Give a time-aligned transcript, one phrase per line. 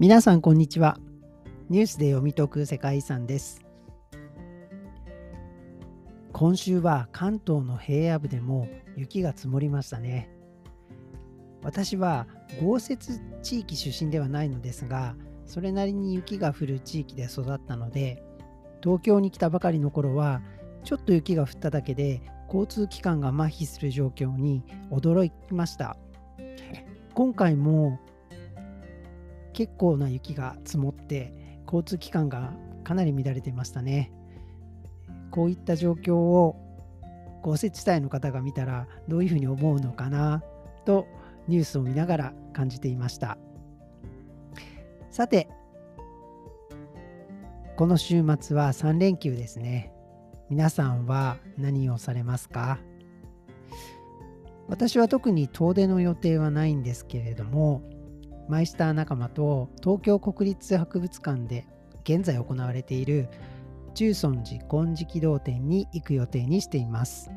[0.00, 0.96] 皆さんこんにちは。
[1.68, 3.60] ニュースで読み解く世界遺産です。
[6.32, 8.66] 今週は関東の平野部でも
[8.96, 10.30] 雪が積もりましたね。
[11.62, 12.26] 私は
[12.62, 18.22] 豪雪地域出身ではないのですがそれなりに雪が降る地域で育ったので
[18.82, 20.40] 東京に来たばかりの頃は
[20.82, 25.98] ちょっと雪が降っただけで交通機関が麻痺する状況に驚きました。
[27.12, 28.00] 今回も
[29.52, 31.34] 結構な雪が積もって
[31.66, 32.52] 交通機関が
[32.84, 34.12] かなり乱れてましたね。
[35.30, 36.56] こういった状況を
[37.42, 40.42] 豪雪地帯の方が見たらどういうふうに思うのかな
[40.84, 41.06] と
[41.48, 43.38] ニュースを見ながら感じていました。
[45.10, 45.48] さて
[47.76, 49.92] この週末は3連休ですね。
[50.50, 52.78] 皆さんは何をされますか？
[54.68, 57.82] 私は特に遠出の予定はないんですけれども
[58.50, 61.66] マイスター仲間と東京国立博物館で
[62.02, 63.28] 現在行われている
[63.94, 67.30] 中尊寺金色堂展に行く予定にしています。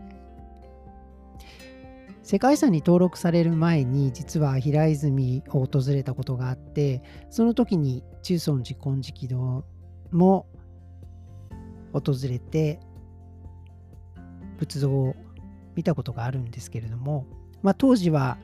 [2.24, 9.66] 世界遺産に登録される前に実は平泉を訪れたことがあってその時に中尊寺金色堂
[10.12, 10.48] も
[11.92, 12.80] 訪れて
[14.58, 15.16] 仏像を
[15.76, 17.28] 見たことがあるんですけれども、
[17.62, 18.38] まあ、当時は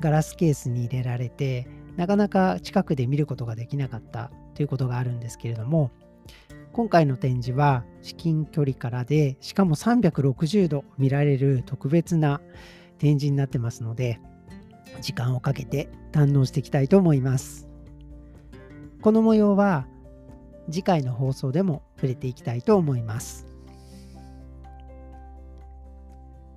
[0.00, 5.90] ガラスケースに入れられてなかなか近くで見ることができなかったということがあるんですけれども
[6.72, 12.40] 今回の展示は至近距離からでしかも360度見られる特別な
[12.98, 14.20] 展示になってますので
[15.00, 17.68] 時間をかけて堪能していきたいと思います。
[19.02, 19.86] この模様は
[20.70, 23.46] 次回の放送でも触れていきたいと思います。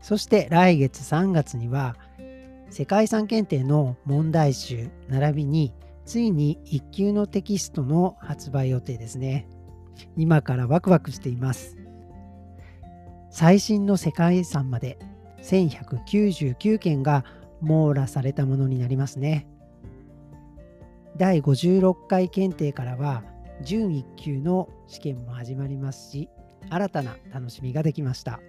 [0.02, 1.98] そして来月3月には
[2.70, 5.74] 世界遺産検定の問題集並びに
[6.06, 9.48] ついに1級のテキストの発売予定ですね。
[10.16, 11.78] 今からワクワクしています。
[13.30, 14.98] 最新の世界遺産まで
[15.42, 17.26] 1199件が
[17.62, 19.48] 網羅されたものになりますね。
[21.18, 23.24] 第56回検定からは
[23.64, 26.30] 準1級の試験も始まりますし
[26.70, 28.40] 新たな楽しみができました。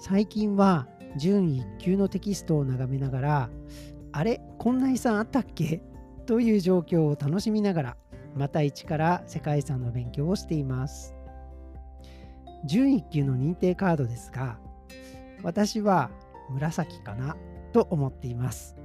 [0.00, 3.50] 最近は準1級のテキストを眺めながら
[4.12, 5.82] あれこんな遺産あったっけ？
[6.26, 7.96] という状況を楽しみながら
[8.36, 11.14] また一から世界遺産の勉強をしています。
[12.66, 14.58] 準1級の認定カードですが
[15.42, 16.10] 私は
[16.50, 17.36] 紫かな？
[17.72, 18.76] と思っています。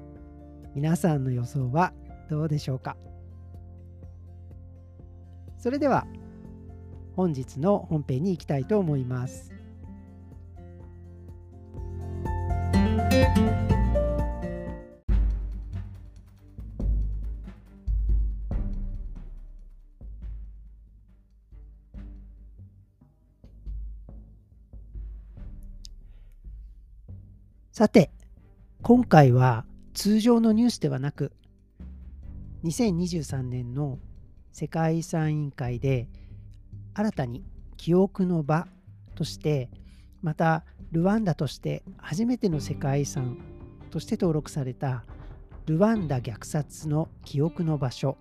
[0.76, 1.94] 皆さんの予想は
[2.30, 2.98] どうでしょうか？
[5.58, 6.06] それでは
[7.16, 9.55] 本日の本編に行きたいと思います。
[27.76, 28.10] さて、
[28.82, 31.34] 今回は通常のニュースではなく、
[32.64, 34.00] 2023年の
[34.54, 36.08] 世界遺産委員会で
[36.94, 37.44] 新たに
[37.76, 38.70] 記憶の場
[39.14, 39.70] として、
[40.22, 40.64] また
[40.96, 43.38] ルワンダとして初めての世界遺産
[43.92, 45.04] として登録された
[45.66, 48.18] ルワンダ虐殺の記憶の場所、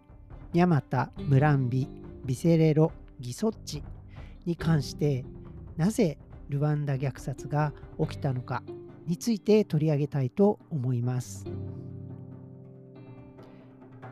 [0.53, 1.87] ニャマタ・ムランビ・
[2.25, 2.91] ビセレロ・
[3.21, 3.85] ギソッチ
[4.45, 5.25] に関して
[5.77, 6.19] なぜ
[6.49, 8.65] ルワンダ虐殺が起きたのか
[9.07, 11.45] について取り上げたいと思います。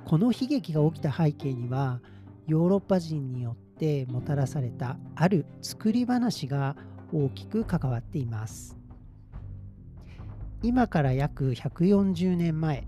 [0.05, 2.01] この悲劇が起きた背景には
[2.47, 6.77] ヨーロッパ人によってもたらされたある作り話が
[7.13, 8.77] 大きく関わっています。
[10.63, 12.87] 今から約140年前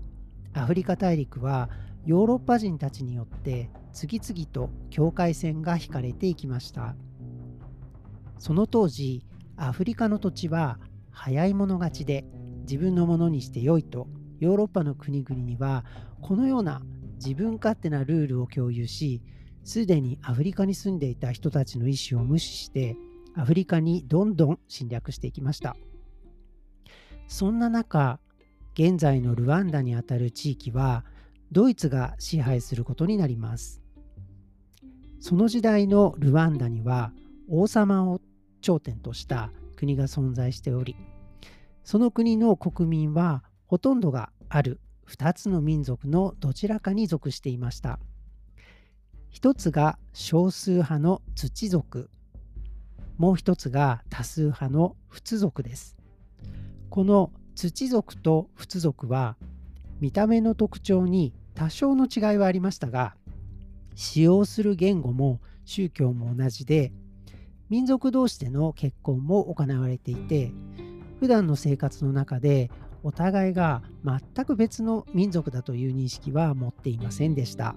[0.53, 1.69] アフリカ大陸は
[2.05, 6.95] ヨーロッパ人たちによって次々と境界線が引かれていきました。
[8.39, 9.25] その当時
[9.57, 10.79] アフリカの土地は
[11.11, 12.25] 早い者勝ちで
[12.61, 14.07] 自分のものにしてよいと
[14.39, 15.85] ヨーロッパの国々には
[16.21, 16.81] このような
[17.15, 19.21] 自分勝手なルールを共有し
[19.63, 22.97] すでにアフリカに住んでいた人たちの意思を無視して
[23.35, 25.75] アフリカにどんどん侵略していきました。
[27.27, 28.19] そんな中
[28.73, 31.05] 現在のルワンダにあたる地域は
[31.51, 33.81] ドイツが支配することになります。
[35.19, 37.11] その時代のルワンダには
[37.49, 38.21] 王様を
[38.61, 40.95] 頂点とした国が存在しており
[41.85, 47.99] その国の国民はほとんどがある2つの民族のどちらかに属していました。
[49.29, 52.09] 一つが少数派の土族。
[53.17, 55.95] もう一つが多数派の仏族です。
[56.89, 59.37] この土族と仏族は
[59.99, 63.15] 見た目の特徴に多少の違いはありましたが
[63.95, 66.91] 使用する言語も宗教も同じで
[67.69, 70.51] 民族同士での結婚も行われていて
[71.19, 72.69] 普段の生活の中で
[73.03, 77.75] お互いが全く別の民族だという認識は持っていませんでした。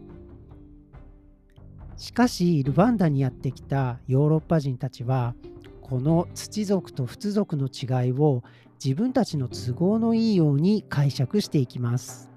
[1.99, 5.35] しかしルワンダにやってきたヨーロッパ人たちは
[5.83, 8.45] この土族と仏族の違いを
[8.83, 12.31] 自分たちの都合のいいように解釈していきます。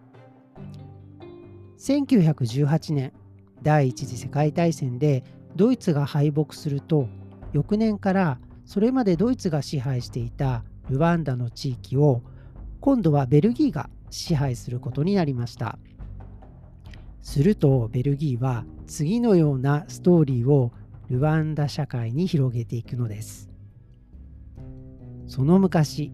[1.78, 3.14] 1918年
[3.62, 5.24] 第一次世界大戦で
[5.56, 7.08] ドイツが敗北すると
[7.54, 12.22] 翌年からそれまでドイツが支配していたルワンダの地域を
[12.80, 15.78] 今度はベルギーが支配することになりました。
[17.22, 20.72] するとベルギーは次のようなストーリーを
[21.10, 23.50] ルワンダ社会に広げていくのです。
[25.28, 26.12] その昔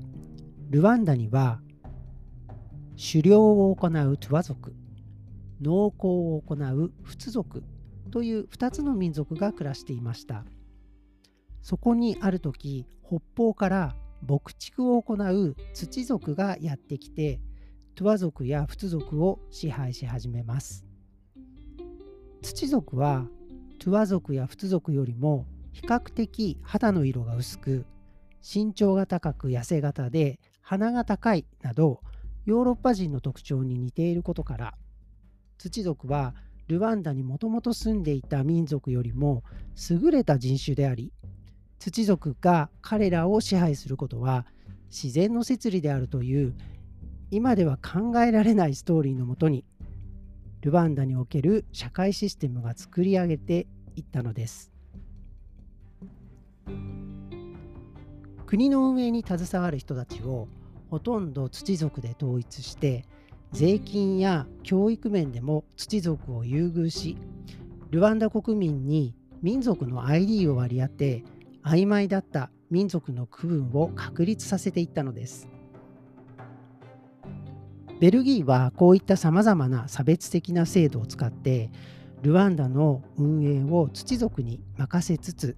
[0.70, 1.62] ルワンダには
[2.98, 4.76] 狩猟を行うトゥワ族
[5.62, 7.64] 農耕を行う仏族
[8.12, 10.46] という2つの民族が暮らしていました。
[11.62, 13.96] そこにある時北方から
[14.28, 17.40] 牧畜を行う土族がやってきて
[17.96, 20.87] トゥワ族や仏族を支配し始めます。
[22.48, 23.28] 土族は
[23.78, 27.86] トゥワ族や仏族よりも比較的肌の色が薄く
[28.42, 32.00] 身長が高く痩せ型で鼻が高いなど
[32.46, 34.74] ヨーロッパ人の特徴に似ていることから
[35.58, 36.36] 土族は
[36.68, 39.44] ルワンダにもともと住んでいた民族よりも
[39.90, 41.12] 優れた人種であり
[41.80, 44.46] 土族が彼らを支配することは
[44.90, 46.56] 自然の摂理であるという
[47.30, 49.66] 今では考えられないストーリーのもとに
[50.62, 54.72] ルワンダにおける社会システムが作り上げていったのです
[58.46, 60.48] 国の運営に携わる人たちを
[60.90, 63.06] ほとんど土族で統一して
[63.52, 67.18] 税金や教育面でも土族を優遇し
[67.92, 71.24] ルワンダ国民に民族の ID を割り当て
[71.64, 75.48] 曖昧だった民族の区分を確立させていったのです。
[78.00, 81.72] ベルギーはこういったさまざまな差別的な制度を使って
[82.22, 85.58] ルワンダの運営を土族に任せつつ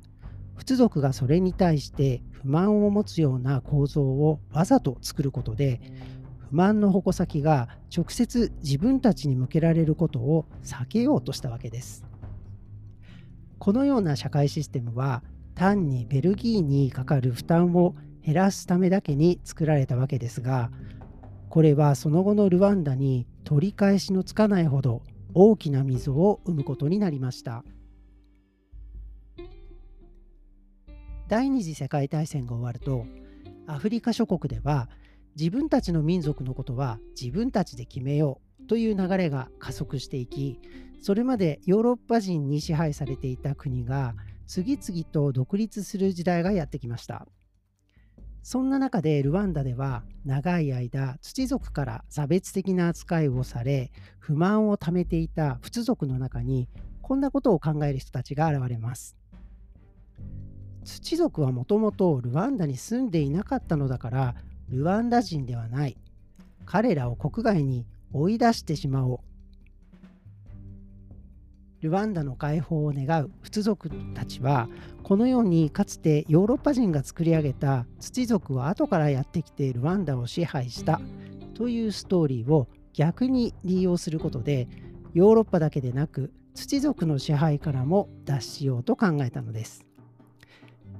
[0.55, 5.81] 仏族がそれに対して不満を持つような構造をわざと作ることで
[6.49, 12.05] 不満の矛先が直接自分たちに向けられることを避けようとしたわけです。
[13.59, 15.21] このような社会システムは
[15.53, 17.93] 単にベルギーにかかる負担を
[18.25, 20.71] 減らすためだけに作られたわけですが
[21.49, 25.01] これはその後のルワンダに取り返しのつかないほど
[25.33, 27.63] 大きな溝を生むことになりました
[31.27, 33.05] 第二次世界大戦が終わると
[33.67, 34.89] アフリカ諸国では
[35.37, 40.59] 自分たちの民族のことは自分たちで決めようという流れが加速していき
[41.01, 47.27] それまでヨーロッパ人に支配されていた国が次々と独立する時代がやってきました。
[48.41, 56.67] そんな中でルワンダでは長い間土族から差別的な扱いをされ不満をためていた仏族の中に
[57.01, 59.15] こんなことを考える人たちが現れます。
[60.83, 64.35] 土族はもともとルワンダに住んでいなかったのだから
[64.69, 65.97] ルワンダ人ではない。
[66.65, 69.28] 彼らを国外に追い出してしまおう。
[71.81, 74.67] ルワンダの解放を願う仏族たちは
[75.03, 80.99] このようにかつてヨーロッパ人が作り上げた土族は後からやってきてルワンダを支配した
[81.53, 84.67] というストーリーを逆に利用することで
[85.13, 89.85] ヨーロッパだけでなく土族の支配からも脱しようと考えたのです。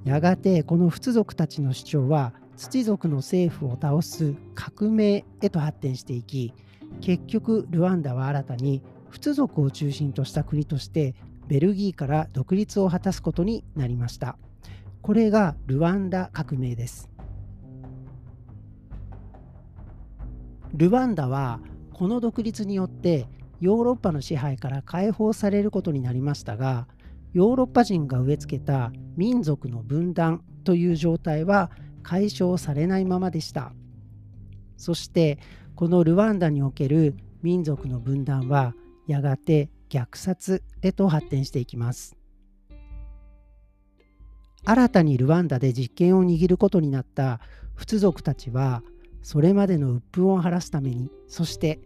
[0.04, 6.54] やがてこの仏族たちの主張は土族の政府を倒す革命へと発展していき
[7.00, 11.14] 結局ルワンダは新たに仏族を中心とした国として
[11.48, 14.38] ベルギーから独立を果たすことになりました。
[15.02, 17.10] これがルワンダ革命です。
[20.74, 21.60] ルワンダは
[21.92, 23.26] この独立によって
[23.60, 26.86] ヨーロッパの支配から解放されることになりましたが
[27.32, 31.70] ヨーロッパ人が植え付けた民族の分断という状態は
[32.02, 33.72] 解消されないままでした
[34.76, 35.38] そして
[35.74, 38.74] このルワンダにおける民族の分断は
[39.10, 42.16] やがて虐殺へと発展していきます。
[44.64, 47.40] 新たにルワンダで実権を握ることになった
[47.74, 48.82] 仏族たちは
[49.22, 51.80] それまでの鬱憤を晴らすためにそして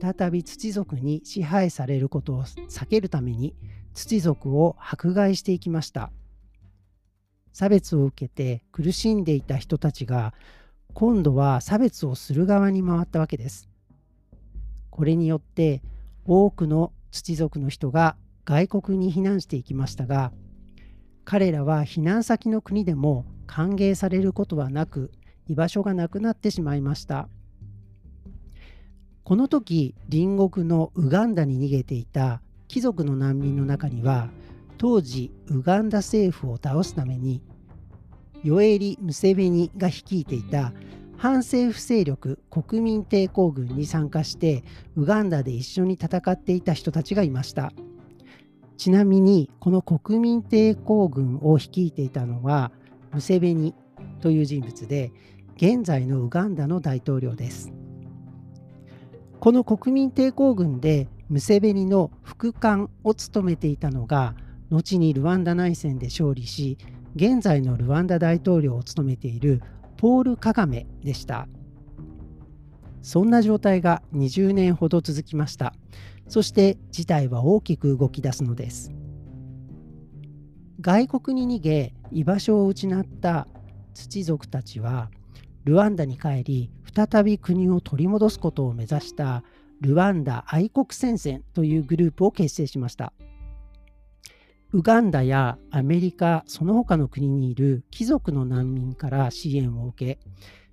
[0.00, 3.54] 再び土族に支配されることを避けるために
[3.94, 6.10] 土族を迫害していきました
[7.52, 10.34] 差別を受けて苦しんでいた人たちが
[10.94, 13.68] 今度は差別をする側に回ったわけです
[14.90, 15.82] これによって
[16.28, 20.32] 多くの土族の人が外国に避難していきましたが
[21.24, 25.10] 彼らは避難先の国でも歓迎されることはなく
[25.48, 27.28] 居場所がなくなってしまいました。
[29.24, 34.30] この時隣国のウガンダに逃げていた貴族の難民の中には
[34.78, 37.42] 当時ウガンダ政府を倒すために
[38.42, 40.72] ヨエリ・ムセベニが率いていた
[41.18, 44.62] 反政府勢力国民抵抗軍に参加して
[44.94, 47.72] ウガンダで一緒に戦っていた人たちがいました。
[48.76, 52.70] ちなみにこの国民抵抗軍を率いていたのは
[53.12, 53.74] ムセベニ
[54.20, 55.10] という人物で
[55.56, 57.72] 現在のウガンダの大統領です。
[59.40, 64.36] この国民抵抗軍でムセベニの副官を務めていたのが
[64.70, 66.78] 後にルワンダ内戦で勝利し
[67.16, 69.62] 現在のルワンダ大統領を務めている
[69.98, 71.48] ポール・カガメでした。
[73.02, 75.74] そんな状態が20年ほど続きました。
[76.28, 78.92] そして事態は大きく動き出すのです。
[80.80, 83.48] 外国に逃げ居場所を失った
[83.92, 85.10] 土族たちは
[85.64, 89.42] ルワンダに帰り再び国を取り戻すことを目指した
[89.80, 93.12] ルワンダ愛国戦線というグループを結成しました。
[94.70, 100.20] ウガンダやアメリカ、その他の国にいる貴族の難民から支援を受け、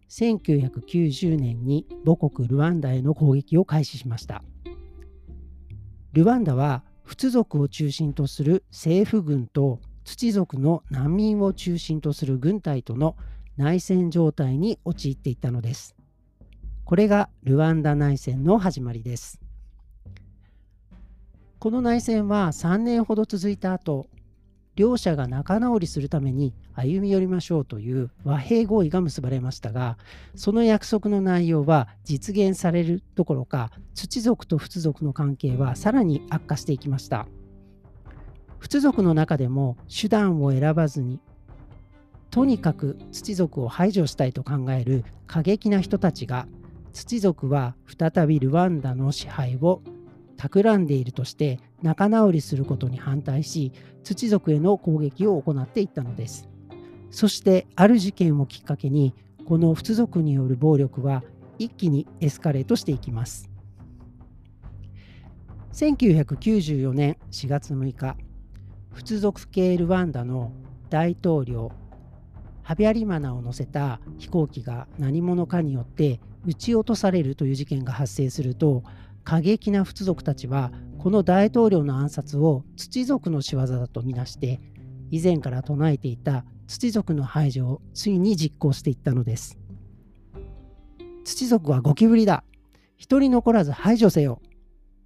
[0.09, 4.43] 1990年に母国ルワンダへの攻撃を開始しました。
[6.11, 13.15] ルワンダは仏族を中心とする政府軍と土族の難民を中心とする軍隊との
[13.55, 15.95] 内戦状態に陥っていったのです。
[16.83, 19.39] これがルワンダ内戦の始まりです。
[21.65, 24.05] この内戦は3年ほど続いた後
[24.75, 29.97] 両者が仲直りするために歩み寄りましょうという和平合意が結ばれましたが
[30.35, 37.25] その約束の内容は実現されるどころか土族と仏族の関係はさらに悪化していきました。
[38.59, 41.19] 仏族の中でも手段を選ばずに
[42.29, 46.47] とにかく土族を排除したいと考える過激な人たちが
[46.93, 49.81] 土族は再びルワンダの支配を
[50.37, 53.71] 企んでいるとして仲直りすることに反対し
[54.03, 56.47] 土族への攻撃を行っていったのです。
[57.11, 59.13] そしてある事件をきっかけに
[59.45, 61.23] この仏族による暴力は
[61.57, 63.49] 一気にエスカレートしていきます。
[65.73, 68.15] 1994年4月6日
[68.93, 70.53] 仏族系ルワンダの
[70.89, 71.71] 大統領
[72.63, 78.83] ハビアリマナを乗せた飛行機が何者かによって撃ち落とされるという事件が発生すると
[79.25, 84.61] 過激な仏族たちはこの大統領の暗殺を土族の仕業だとみなして
[85.11, 89.57] 以前から唱えていた土族の排除をついに実行していったのです。
[91.23, 92.43] 土族はゴキブリだ。
[92.97, 94.41] 一人残らず排除せよ。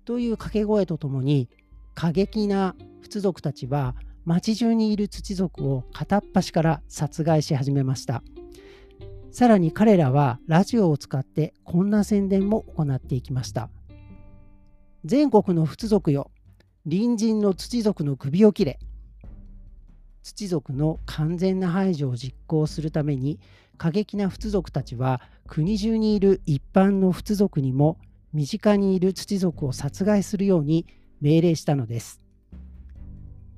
[0.05, 1.49] という掛け声とともに
[1.95, 3.95] 過激な仏族たちは
[4.25, 8.21] 町中にいる土族を片っ端から殺害し始めました。
[9.31, 13.69] さらに彼らはラジオを使ってこんな宣伝も行っていきました。
[15.05, 16.29] 全国の仏族よ
[16.83, 18.79] 隣人の土族の首を切れ
[20.23, 23.39] 土族の完全な排除を実行するために
[23.77, 27.97] 過激な仏族たちは国中にいる一般の仏族にも
[28.33, 30.85] 身近にいる土族を殺害するように
[31.21, 32.21] 命令したのです。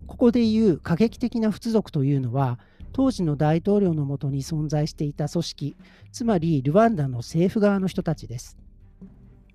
[0.07, 2.60] ここでいう過激的な仏族というのは
[2.93, 5.75] 当時の大統領のもとに存在していた組織
[6.12, 8.57] つまりルワンダの政府側の人たちです。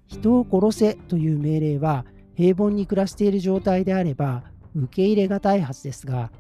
[0.06, 4.44] 人を殺せという命令は平凡に暮らしている状態であれば
[4.75, 6.30] 受け入れがたいはずですが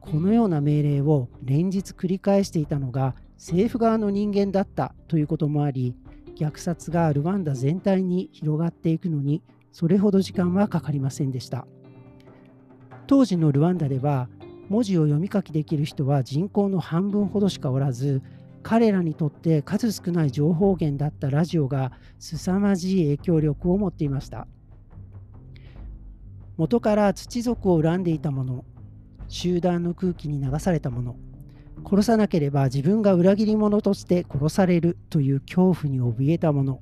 [0.00, 5.94] このような命令を連日繰り返していたのが政府側の人間だったということもあり
[6.36, 9.42] 虐殺がルワンダ全体に広がっていくのに
[9.72, 11.66] それほど時間はかかりませんでした。
[13.06, 14.28] 当時のルワンダでは
[14.68, 18.22] 文字を読み書きできる人は人口の半分ほどしかおらず
[18.64, 24.48] 彼らにとって数少ない情報源だったラジオが凄まじい影響力を持っていました。
[26.56, 28.64] 元から土族を恨んでいた者
[29.28, 31.16] 集団の空気に流された者
[31.84, 36.80] 殺さなければ自分が裏切り者として殺されるという恐怖に怯えた者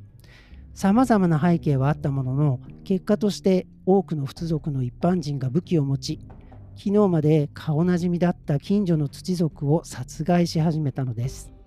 [0.74, 6.20] さまざまな背景はあったものの結果として多くの仏族の一般人が武器を持ち
[6.76, 11.61] 昨日まで顔なじみだった近所の土族を殺害し始めたのです。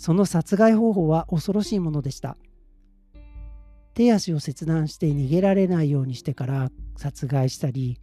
[0.00, 2.38] その殺害方法は恐ろしいものでした。
[3.92, 8.00] 手足を切断して逃げられないようにしてから殺害したり、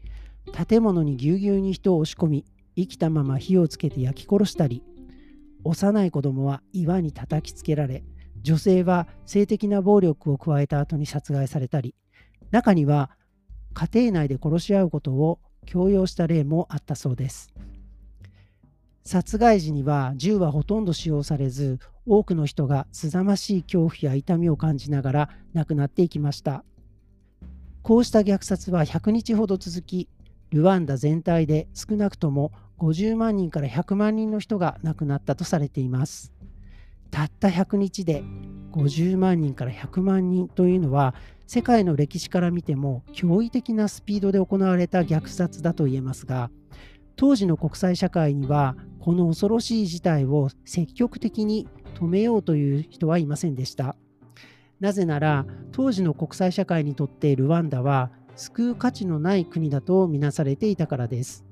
[0.67, 4.83] 建物にぎゅうぎゅうに人を押し込み、生きたまま火をつけて焼き殺したり、
[5.63, 8.03] 幼い子供は岩に叩きつけられ、
[8.43, 11.95] 女性は性的な暴力を加えた後に殺害されたり、
[12.51, 13.09] 中には
[13.73, 17.51] 家庭内で殺し合うことを強要した例もあったそうです。
[19.07, 26.65] 殺害時には銃はほとんど使用されず多くの人がすざましい恐怖や痛みを感じながら亡くなっていきました。
[27.83, 30.09] こうした虐殺は100日ほど続き
[30.49, 36.33] ルワンダ全体で少なくとも50万人から100万人の人が亡くなったとされています。
[37.09, 38.25] たった100日で
[38.73, 41.15] 50万人から100万人というのは
[41.47, 46.51] 世界の歴史から見ても驚異的なスピードで行われた虐殺だと言えますが
[47.17, 53.95] 当時の国際社会にはこの恐ろしい事態を積極的に止めようという人はいませんでした。
[54.79, 61.43] なぜなら当時の国際社会にとってルワンダは救う価値のない国だとみなされていたからです。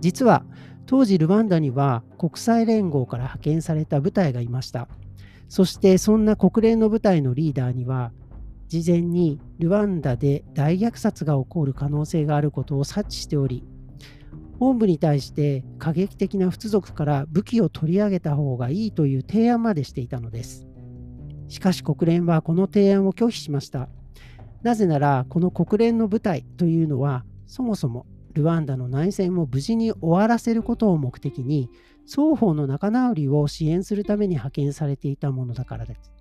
[0.00, 0.44] 実は
[0.86, 4.88] 当時ルワンダには国際連合から派遣された部隊がいました。
[5.48, 8.12] そしてそんな国連の部隊のリーダーには
[8.68, 13.64] 事前にルワンダで大虐殺が起こる可能性があることを察知しており
[14.58, 20.66] 本部に対して過激的な仏族から武器を取り上げた方がいいという提案までしていたのです。
[21.48, 23.88] しかし国連はこの提案を拒否しました。
[24.62, 31.70] なぜならこの国連の部隊というのはそもそもルワンダの内戦を無事に終わらせることを目的に
[32.06, 36.12] 双方の仲直りを支援するために派遣されていたものだからです。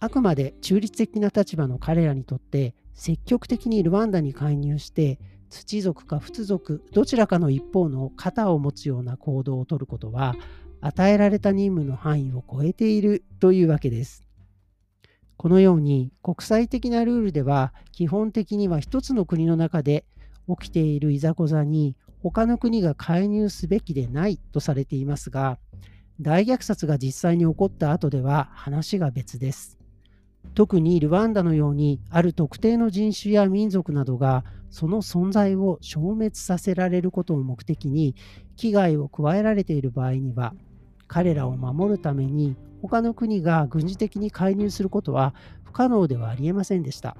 [0.00, 10.36] あくまで中立的な立場の彼らにとって積極的にルワンダに介入して土族か仏族どちらかの一方の肩を持つような行動をとることは
[10.80, 14.24] 与えられた任務の範囲を超えているというわけです。
[15.36, 20.04] このように国際的なルールでは基本的には一つの国の中で
[20.48, 25.58] 起きているいざこざに他の国が介入すべきでないとされていますが
[26.20, 29.77] 大虐殺が実際に起こった後では話が別です。
[30.58, 38.16] 特にルワンダのようにある特定の人種や民族などがその存在を消滅させられることを目的に
[38.56, 40.54] 危害を加えられている場合には
[41.06, 47.16] 彼らを守るために他の国が軍事的に介入することは不可能ではありえませんでした。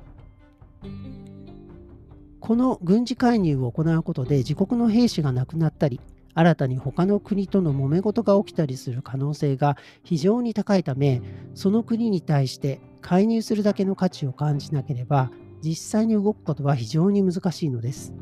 [2.41, 6.01] この軍事介入を行うことで自国の兵士が亡くなったり
[6.39, 11.21] 新たに他の国との揉め事が起きたりする可能性が非常に高いため
[11.55, 15.33] その国に対して介入するだけの価値を感じなければ
[15.65, 18.15] 実際に動くことは非常に難しいのです。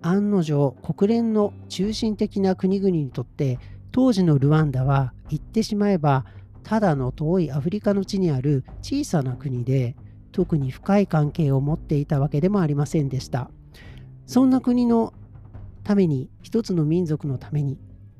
[0.00, 3.60] 案の定国連の中心的な国々にとって
[3.92, 6.24] 当時のルワンダは言ってしまえば
[6.64, 9.94] ただの遠いアフリカの地にある小さな国で
[10.32, 13.52] 特に深い関係を持っていたわけでもありませんでした。
[14.26, 15.12] そんな国の
[15.84, 17.78] ために一つの民族のために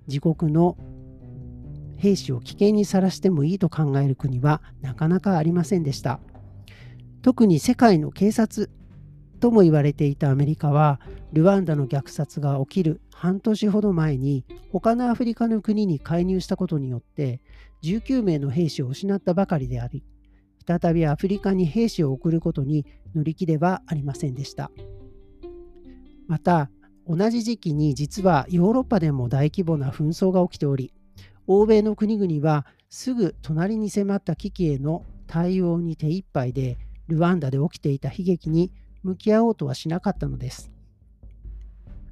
[0.08, 0.76] 自国の
[1.96, 6.20] 兵士を危険にさらしてもいいと考える国はなかなかありませんでした。
[7.22, 8.68] 特に世界の警察
[9.40, 11.00] とも言われていたアメリカは
[11.32, 17.40] ルワンダの虐殺が起きる半年ほど前に他のアフリカの国に介入したことによって
[17.82, 20.04] 19名の兵士を失ったばかりであり
[20.64, 24.70] 再びアフリカに兵士を送ることに乗り気ではありませんでした
[26.28, 26.70] また
[27.08, 30.92] 同じ時期に実はヨーロッパでも大規模な紛争が起きており
[31.46, 38.70] 欧米の国々はすぐ隣に迫った危機への対応に手一杯でルワンダで起きていた悲劇に
[39.02, 40.70] 向き合おうとはしなかったのです。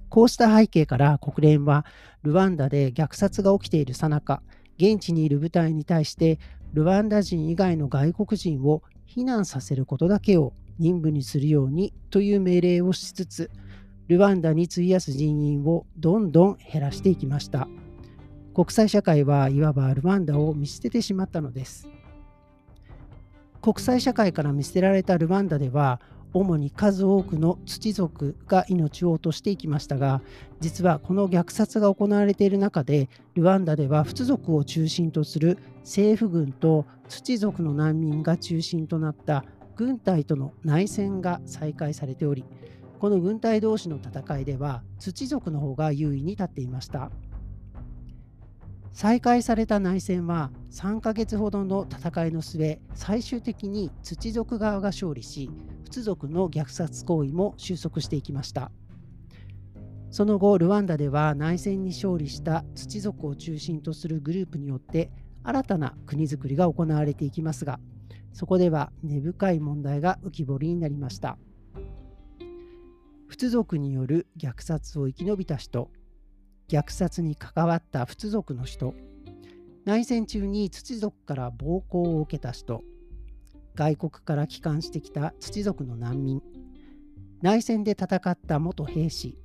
[0.09, 1.87] こうした背景から国連は
[2.23, 4.43] ルワンダで虐殺が起きているさなか
[4.77, 6.41] 現地にいる部隊に対して
[6.73, 13.51] ルワンダ人以外の外国人を避難させることだけを任務にするようにという命令をしつつ
[14.11, 17.69] ルワンダに費やす人員をどんどん減らしていきました。
[18.53, 21.89] 国際社会はいわばルワンダを見捨ててしまったのです。
[23.63, 26.01] 国際社会から見捨てられたルワンダでは
[26.33, 30.23] 主に数多くの土族が命を落としていきましたが
[30.61, 39.45] 実はこの虐殺が行われている中でルワンダでは仏族を中心とする政府軍と土族の難民が中心となった
[39.77, 42.45] 軍隊との内戦が再開されており
[43.01, 47.11] この軍隊同士の戦いでは土族の方が優位に立っていました。
[48.93, 55.51] 再開された内戦は3ヶ月ほどの戦いの末最終的に土族側が勝利し
[55.85, 58.71] 仏族の虐殺行為も収束していきました
[60.11, 65.11] その後ルワンダでは内戦に勝利した土族を中心とするグループによって
[65.45, 67.79] 新たな国づくりが行われていきますが
[68.33, 71.39] そこでは根深い問題が浮き彫りになりました
[73.31, 75.89] 仏族による虐殺を生き延びた人。
[76.69, 78.93] 虐殺に関わった仏族の人。
[79.85, 82.83] 内戦中に土族から暴行を受けた人。
[83.77, 86.43] 外国から帰還してきた土族の難民。
[87.41, 89.39] 内戦で戦った元兵士。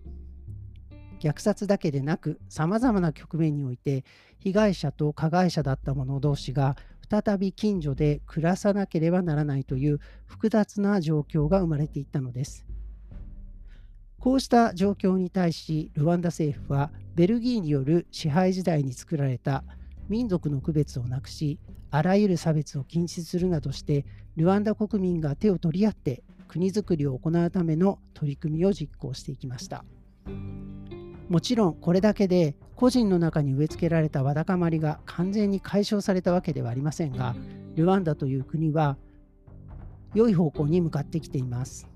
[1.19, 4.03] 虐殺だけでなくさまざまな局面において
[4.39, 6.75] 被害者と加害者だった者同士が
[7.07, 12.64] 再び近所で暮らさなければならないという複雑な状況が生まれていったのです。
[14.25, 19.63] こうした状況に対しルワンダ政府はベルギーによる支配時代に作られた
[20.09, 21.59] 民族の区別をなくし
[21.91, 24.03] あらゆる差別を禁止するなどして
[24.35, 29.85] ルワンダ国民が手を取り合って国づくりを行うための取り組みを実行していきました。
[31.29, 37.35] もちろんこれだけで個人の中に植え付けられたわだかまりが完全に解消されたわけではありませんが
[37.75, 38.97] ルワンダという国は
[40.15, 41.87] 良い方向に向かってきています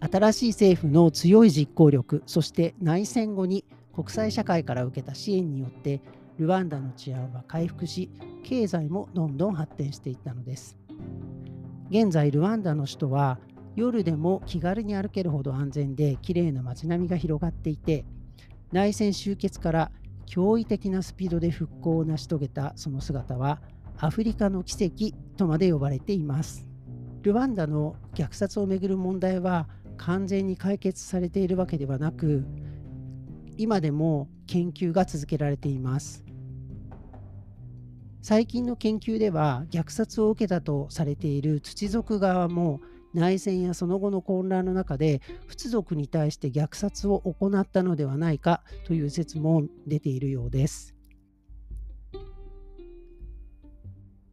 [0.00, 6.00] 新しい政府の強い実行力そして内戦後に国際社会から受けた支援によって
[6.38, 8.10] ルワンダの治安は回復し
[8.44, 10.78] 経済もどんどん発展していったのです。
[11.90, 13.40] 現在ルワンダの首都は
[13.74, 18.04] 夜でも気軽に歩けるほど安全で綺麗な街並みが広がっていて
[18.72, 19.90] 内戦終結から
[20.26, 23.60] 驚異的なスピードで復興を成し遂げたその姿は
[23.96, 26.68] アフリカの奇跡とまで呼ばれています。
[27.22, 32.46] ルワンダの虐殺をめぐる問題は完全に解決されているわけではなく
[33.56, 36.24] 今でも研究が続けられています
[38.22, 42.80] 最近の研究では虐殺を受けたとされている土族側も
[43.14, 50.94] 内戦やその後の混乱の中で仏族に対して虐殺を行ったのではないかという説も出ているようです。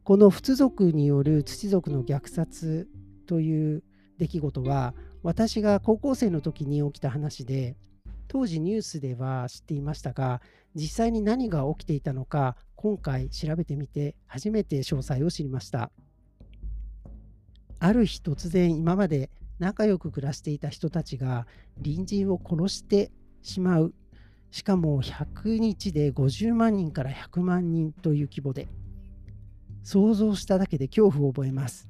[0.04, 2.88] この仏族による土族の虐殺
[3.26, 3.82] という
[4.18, 4.94] 出来事は
[5.26, 7.74] 私が高校生の時に起きた話で
[8.28, 10.40] 当時ニュースでは知っていましたが
[10.76, 15.90] 実際に何が起きていたのか今回調べてみて初めて詳細を知りました。
[17.80, 21.48] ある日突然今まで仲良く暮らしていた人たちが
[21.82, 23.10] 隣人を殺して
[23.42, 23.94] しまう
[24.52, 28.68] しかも100日で50万人から100万人という規模で
[29.82, 31.88] 想像しただけで恐怖を覚えます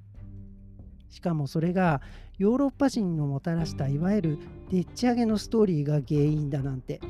[1.11, 2.01] しかもそれが
[2.38, 4.38] ヨーロッパ人のもたらしたいわゆる
[4.70, 7.01] でっち上げのストーリーが原因だなんて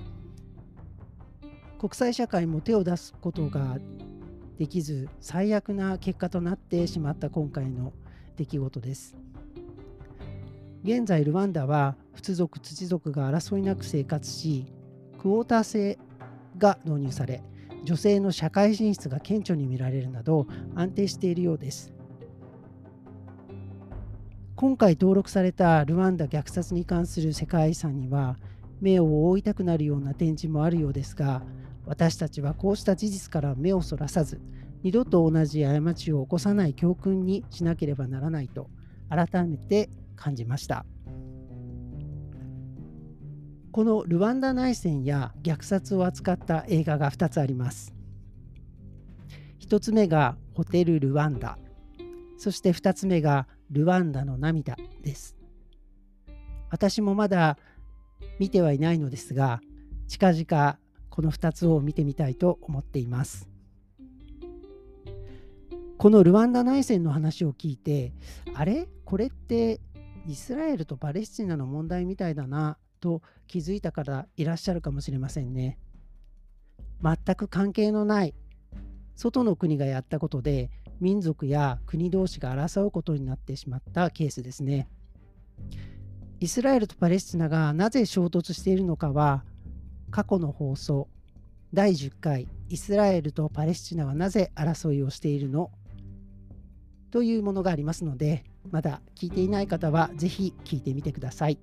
[1.79, 3.79] 国際社会も手を出すことが
[4.59, 7.93] できず最悪な結果となってしまった今回の
[8.37, 9.17] 出来事です。
[10.87, 14.67] 現在ルワンダは仏族土族が争いなく生活し
[15.19, 15.99] クォーター制
[16.59, 17.43] が導入され
[17.83, 21.93] 女性の社会進出が顕著に見られるなど安定しているようです
[24.57, 28.38] 今回登録されたルワンダ虐殺に関する世界遺産には
[28.81, 31.42] 目を覆いたくなるような展示もあるようですが
[31.85, 34.40] 私たちはこうした事実から目をそらさず
[34.83, 38.71] 二度と同じ過ちを起こさない教訓にしなければならないと
[39.11, 40.87] 改めて感じました。
[43.73, 47.95] このルワンダ内戦や虐殺を扱った映画が2つあります。
[49.61, 51.59] 1つ目がホテルルワンダ。
[52.38, 55.37] そして2つ目がルワンダの涙です。
[56.70, 57.59] 私もまだ
[58.38, 59.61] 見てはいないのですが
[60.09, 60.79] 近々
[61.11, 63.48] この2つを見てみたいと思っています。
[65.98, 68.12] このルワンダ内戦の話を聞いて
[68.55, 68.87] あれ？
[69.05, 69.81] これって
[70.26, 75.79] イスラエルとパレスチナの問題みたいだなと気づいた方いらっしゃるかもしれませんね。
[77.02, 78.35] 全く関係のない
[79.16, 84.88] 外の国がやったことで民族や国同士が争うことになってしまったケースですね。
[86.38, 89.42] イスラエルとパレスチナがなぜ衝突しているのかは
[90.11, 91.09] 過去の放送
[91.72, 95.70] 第10回イスラエルとパレスチナはなぜ争いをしているの？
[97.11, 101.59] というものがありますので、まだ聞いていない方はぜひ聞いてみてください。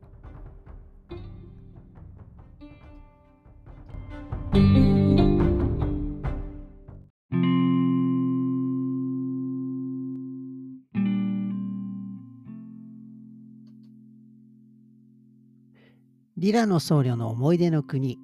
[16.43, 18.19] リラの僧侶の思い出の国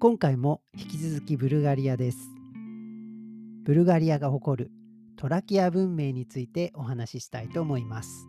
[0.00, 2.18] 今回も引き続きブルガリアです
[3.64, 4.70] ブルガリアが誇る
[5.18, 8.26] トラキア文明についてお話ししたいと思います。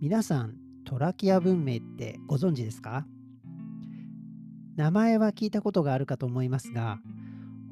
[0.00, 3.06] 皆さん、トラキア文明ってご存知ですか？
[4.74, 6.98] 名前は聞いたことがあるかと思いますが、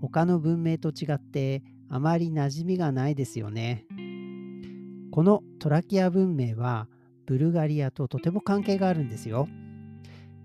[0.00, 3.86] 他の文明と違ってあまり馴染みがないですよね。
[5.10, 6.86] このトラキア文明は
[7.30, 9.46] ブルガリアととても関係があるんですよ。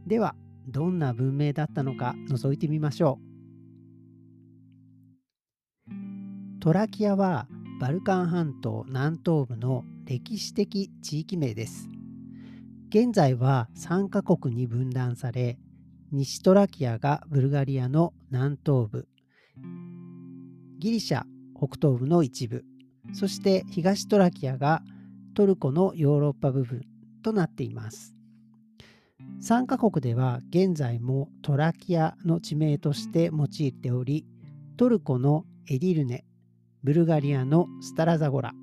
[0.06, 0.36] では、
[0.68, 3.18] どんな文明だったのか覗いてみましょ
[5.90, 5.92] う。
[6.60, 7.48] トラキアは
[7.82, 11.90] バルカン半島南東部の歴史的地域名です。
[12.90, 15.58] 現在は3カ国に分断され、
[16.12, 19.08] 西トラキアがブルガリアの南東部、
[20.78, 21.24] ギリシャ
[21.58, 22.64] 北東部の一部、
[23.12, 24.84] そして東トラキアが
[25.36, 26.82] トルコのヨーロッパ部分
[27.22, 28.16] となっています。
[29.42, 34.26] 3カ国では現在もトラキアの地名として用いており、
[34.78, 36.26] トルコのエディルネ、
[36.84, 38.54] ブルガリアのスタラザゴラ、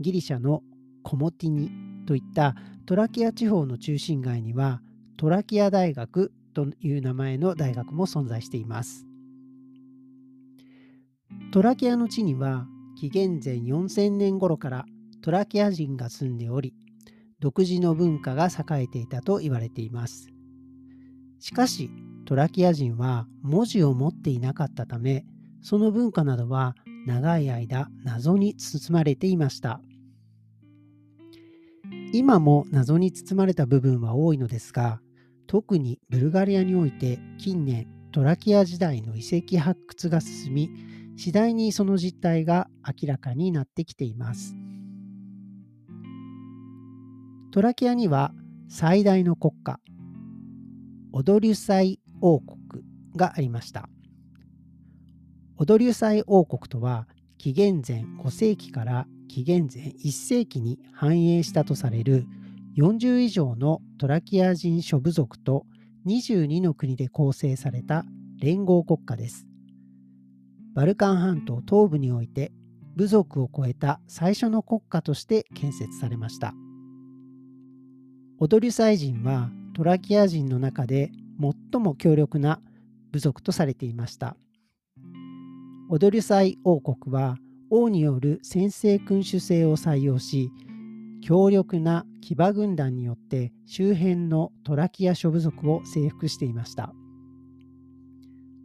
[0.00, 0.62] ギリシャの
[1.02, 1.70] コモティニ
[2.06, 2.54] といった
[2.86, 4.80] トラキア地方の中心街には
[5.16, 9.06] トラキア大学という名前の大学も存在しています。
[11.52, 12.66] トラキアの地には
[12.98, 14.86] 紀元前4000年頃から
[15.26, 16.72] トラキア人が住んでおり
[17.40, 20.28] 独自の文化が栄えていたと言われています。
[21.40, 21.90] しかし
[22.26, 25.24] トラキア人は文字を持っていなかったため
[25.62, 26.76] その文化などは
[27.08, 29.80] 長い間謎に包まれていました。
[32.12, 35.00] 今も謎に包まれた部分は多いのですが、
[35.48, 40.70] 特にブルガリアにおいて近年トラキア時代の遺跡発掘が進み、
[41.16, 44.54] 次第にその実態が明らかになってきています。
[47.52, 48.32] トラキアには
[48.68, 49.80] 最大の国家、
[51.12, 53.88] オドリュサイ王国がありました。
[55.56, 57.06] オドリュサイ王国とは
[57.38, 62.26] 紀元前5世紀から紀元前1世紀に繁栄したとされる
[62.76, 65.64] 40以上のトラキア人諸部族と
[66.06, 68.04] 22の国で構成された
[68.38, 69.46] 連合国家です。
[70.74, 72.52] バルカン半島東部において
[72.96, 76.52] 部族を超えた最初の国家として建設されました。
[78.38, 81.10] オドリュサイ人はトラキア人の中で
[81.72, 82.60] 最も強力な
[83.12, 84.36] 部族とされていました。
[85.88, 87.36] オドリュサイ王国は
[87.70, 90.50] 王による先制君主制を採用し
[91.22, 96.92] 強力な騎馬軍団によって周辺のトラキア諸部族を征服していました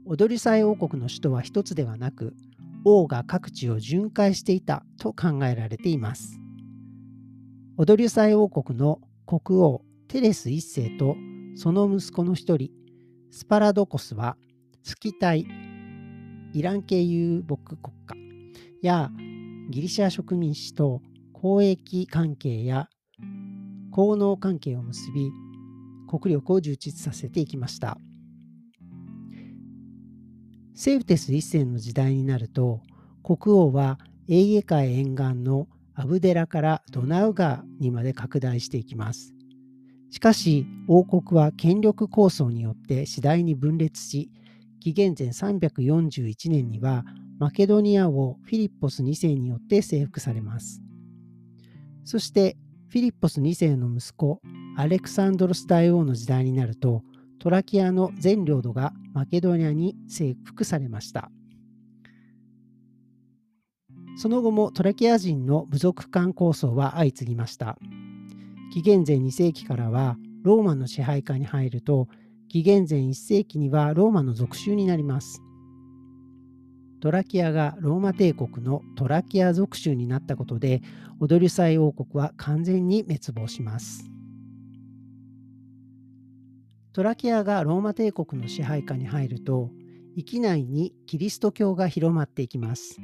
[0.05, 2.33] オドリュサイ王国の首都は一つではなく
[2.85, 6.39] 王が各地を巡回していたと考えられています
[7.77, 8.99] オドリュサイ王国の
[9.39, 11.15] 国王テレス一世と
[11.55, 12.69] その息子の一人
[13.31, 14.35] スパラドコスは
[14.83, 15.47] スキタイ
[16.51, 18.15] イラン系遊牧国家
[18.81, 19.09] や
[19.69, 21.01] ギリシャ植民地と
[21.33, 22.89] 交易関係や
[23.91, 25.31] 効能関係を結び
[26.09, 27.97] 国力を充実させていきました。
[30.75, 32.81] セウテス一世の時代になると
[33.23, 35.69] 国王はエーゲ海沿岸の
[36.01, 39.35] アブデラからドナウ川にまで拡大していきます
[40.09, 44.31] しかし王国は権力構想によって次第に分裂し
[44.79, 47.05] 紀元前341年には
[47.39, 50.81] マケドニア王フィリッポス2世によって征服されます。
[52.03, 52.57] そして
[52.89, 54.41] フィリッポス2世の息子
[54.75, 57.03] アレクサンドロス大王の時代になると
[57.39, 61.31] トラキアの全領土がマケドニアに征服されました。
[64.17, 67.77] その後もトラキア人の部族間構想は相次ぎました。
[68.73, 72.07] 紀元前2世紀からはローマの支配下に入ると
[72.47, 75.41] 紀元前1世紀にはローマの属州になります。
[77.01, 80.81] トラキアがローマ帝国のトラキア属州になったことで、
[81.19, 84.05] オドリュサイ王国は完全に滅亡します。
[86.93, 89.71] トラキアがローマ帝国の支配下に入ると、
[90.15, 92.99] 域内にキリスト教が広まっていきます。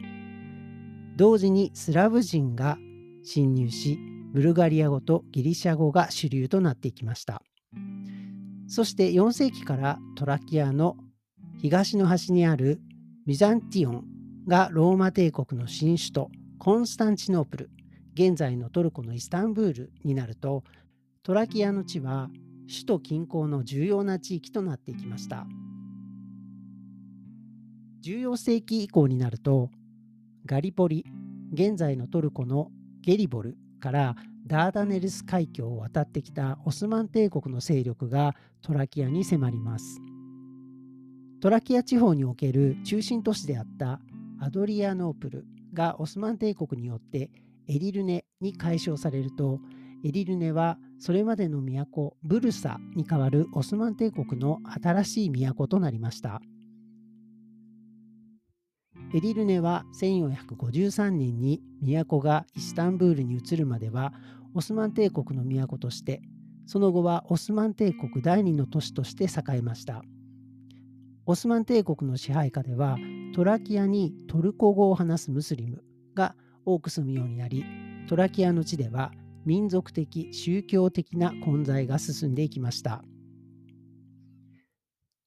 [1.18, 2.78] 同時にスラブ人が
[3.24, 4.00] 侵入し、
[4.34, 7.42] ブルガリア語とギリシャ語が主流となっていきました。
[8.68, 10.96] そして4世紀からトラキアの
[11.60, 12.80] 東の端にある
[13.26, 14.04] ビザンティオン
[14.48, 17.70] がローマ帝国の新首都コンスタンチノープル
[18.14, 20.64] 現在のトルコのイスタンブールになると
[21.24, 22.30] トラキアの地は
[22.68, 25.48] 首都近郊の重要な地域となっていきました
[28.04, 29.72] 14世紀以降になると
[30.48, 31.06] ガリポリ
[31.52, 34.16] 現在のトルコのゲリボルから
[34.48, 40.00] ダーダネルス海峡を渡ってきたオスマン帝国の勢力がトラキアに迫ります。
[41.42, 44.00] トラキア地方における中心都市であった
[44.40, 47.30] アドリアノープルがオスマン帝国によって
[47.68, 49.60] エリルネに解消されると
[50.06, 56.42] エリルネはそれまでの都ブルサに代わるオスマン帝国の新しい都となりました。
[59.14, 64.14] エリルネは1453年に都がイスタンブールに移るまでは
[64.54, 66.22] オスマン帝国の都として
[66.66, 70.04] その後はオスマン帝国第二の都市として栄えました。
[71.26, 72.98] オスマン帝国の支配下では
[73.34, 77.66] トラキアにトルコ語を話すムスリムが多く住むようになり
[78.10, 79.12] トラキアの地では
[79.46, 83.04] 民族的宗教的な混在が進んでいきました。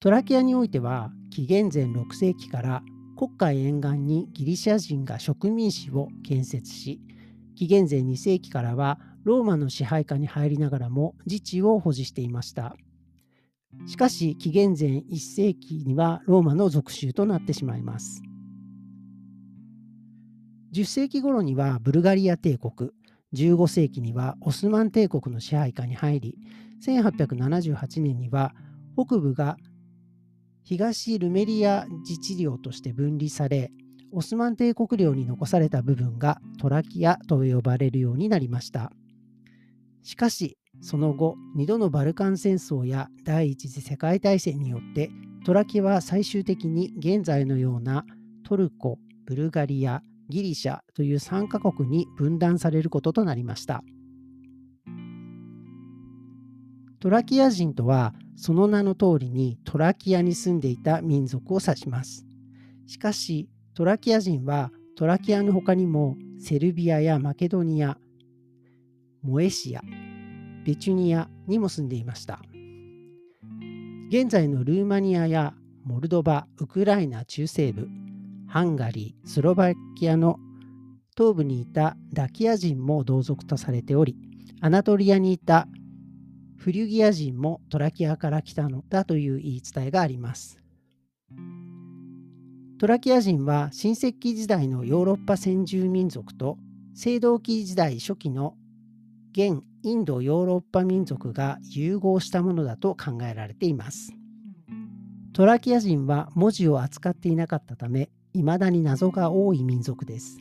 [0.01, 2.83] トラキアにおいては紀元前6世紀から
[3.21, 7.03] 黒海沿岸にギリシャ人が植民地を建設し
[7.55, 12.77] 紀元前2世紀からはローマの支配下に入りながらも自治を保持していました。
[13.87, 18.23] しかし紀元前1世紀にはローマの属州となってしまいます。
[20.73, 22.91] 10世紀頃にはブルガリア帝国
[23.35, 26.39] 15世紀にはオスマン帝国の支配下に入り
[26.83, 28.55] 1878年には
[28.97, 29.59] 北部が
[30.63, 33.73] 東ルメリア自治領として分離され
[34.13, 38.93] オスマン帝国領に残された部分がトラキアと呼ばれるようになりました
[40.03, 45.11] しかしその後2度のバルカン戦争や第一次世界大戦によって
[45.45, 48.05] トラキアは最終的に現在のような
[48.47, 53.83] トルコブルガリアギリシャという3カ国に分断されることとなりました。
[57.01, 62.25] トラキア人とはその名の通りにトラキアに住んでいた民族を指します。
[62.87, 67.99] しかしトラキア人はトラキアの他にもセルビアやマケドニア、
[69.23, 69.83] モエシア、
[70.65, 72.41] ベチュニアにも住んでいました。
[74.09, 75.53] 現在のルーマニアや
[75.85, 77.89] モルドバ、ウクライナ中西部、
[78.49, 80.39] ハンガリー、スロバキアの
[81.15, 84.17] 東部にいたダキア人も同族とされており、
[84.63, 85.69] アナトリアにいた
[86.61, 90.61] フリュギア人もトラキアから来たのだという言い伝えがあります。
[92.79, 96.59] トラキア人は新石器時代のヨーロッパ先住民族と
[97.03, 98.57] 青銅器時代初期の
[99.33, 104.13] 現インドヨーロッパ民族が融合したものだと考えられています。
[105.33, 110.37] トラキア人は文字を扱っていなかったため未だに謎が多い民族です。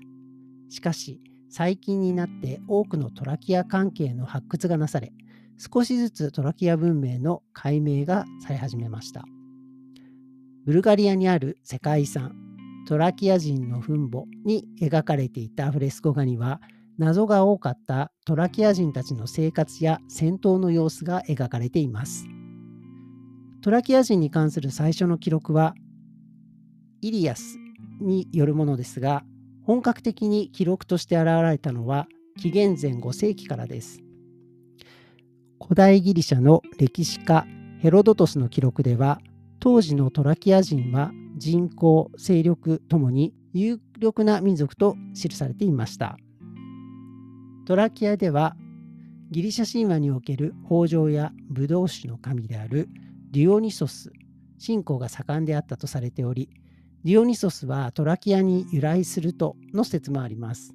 [0.68, 5.14] しかし、最近になって多くのトラキア関係の発掘がなされ、
[5.60, 9.26] 少しずつトラキア文明の解明がされ始めました。
[10.66, 12.34] ブルガリアにある世界遺産、
[12.88, 16.62] トラキア人の墳墓に描かれていたフレスコ画には、
[16.98, 22.26] 謎が多かったトラキア人たちの生活や戦闘の様子が描かれています。
[23.62, 25.76] トラキア人に関する最初の記録は、
[27.02, 27.58] イリアス
[28.00, 29.26] によるものですが、
[29.66, 34.02] 本格的に記録として現れたのは紀元前5世紀からです。
[35.62, 37.46] 古代ギリシャの歴史家
[37.80, 39.20] ヘロドトスの記録では、
[39.60, 46.18] 当時のトラキア人は人口、勢力ともに有力な民族と記されていました。
[47.66, 48.56] トラキアでは
[49.32, 52.90] ギリシャ神話における豊穣やブドウ酒の神である
[53.32, 54.12] デュオニソス
[54.58, 56.50] 信仰が盛んであったとされており
[57.04, 60.74] ディオニソスはトラキアに由来するとの説もあります。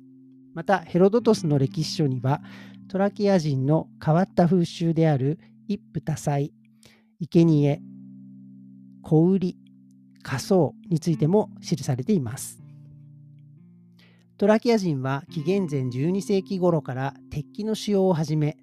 [0.54, 2.40] またヘロドトスの歴史書には
[2.88, 6.48] トラキア人の変わった風習である一夫多妻、
[7.20, 7.80] 生贄、
[9.02, 9.58] 小売り、
[10.22, 12.62] 仮装についても記されています。
[14.36, 18.56] トラキア人は紀元前12世紀頃から鉄器の使用を始め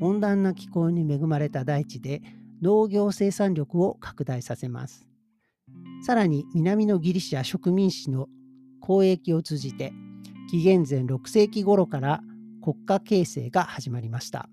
[0.00, 2.22] 温暖な気候に恵まれた大地で
[2.62, 5.06] 農業生産力を拡大させます。
[6.04, 8.28] さらに南のギリシャ植民地の
[8.80, 9.92] 交易を通じて
[10.50, 12.20] 紀元前6世紀頃から
[12.62, 14.48] 国家形成が始まりました。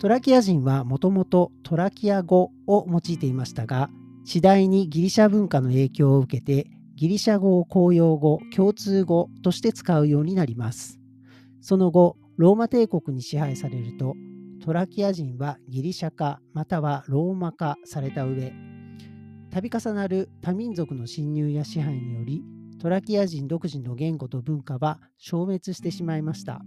[0.00, 3.88] トラキア人はもともとトラキア語を用いていましたが
[4.24, 6.66] 次第にギリシャ文化の影響を受けて
[6.96, 10.98] ギリシャ語を公用語共通語として使うようになります。
[11.60, 14.14] その後ローマ帝国に支配されると
[14.64, 18.52] トラキア人はギリシャ化またはローマ化された上
[19.50, 22.42] 度重なる多民族の侵入や支配により
[22.82, 26.62] トラキア人独自の言語と文化は消滅してしまいました。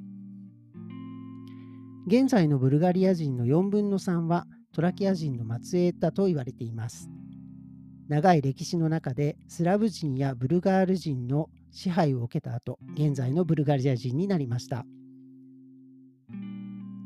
[2.08, 7.10] 現在のブルガリア人の4分の3はトラキア人の末裔だと言われています。
[8.08, 14.86] 長い歴史の中でスラブ人やブルガール人の支配を受けた後現在のブルガリア人になりました。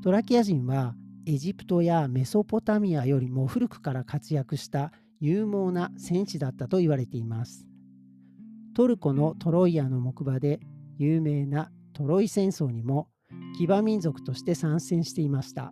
[0.04, 0.94] トラキア人は
[1.26, 7.69] エジプトやメソポタミアよりも古くから活躍した勇猛な戦士だったと言われています。
[8.76, 10.60] トルコのトロイアの木馬で
[10.98, 13.08] 有名なトロイ戦争にも
[13.58, 15.72] 騎馬民族として参戦していました。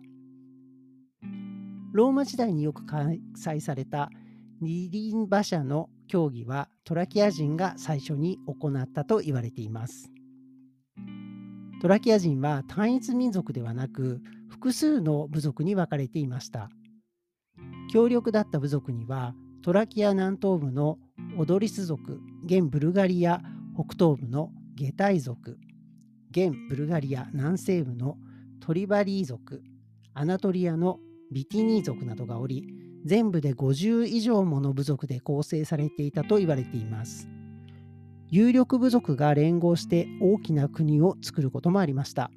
[1.92, 4.10] ローマ時代によく開催された
[4.60, 10.10] 二輪馬車の競技はトラキア人が最初に行ったと言われています。
[11.80, 16.70] トラキア人は単一民族ではなく複数の部族に分かれていました。
[17.90, 20.98] 強力だった部族にはトラキア南東部の
[21.36, 23.40] オドリス族現ブルガリア
[23.74, 25.58] 北東部のゲタイ族
[26.30, 28.16] 現ブルガリア南西部の
[28.60, 29.62] トリバリー族
[30.14, 30.98] アナトリアの
[31.32, 32.66] ビティニー族などがおり
[33.04, 37.28] 全部で50以上もの部族で構成されていたと言われています。
[38.30, 42.30] 有力部族が連合して大きな国を作ることもありました。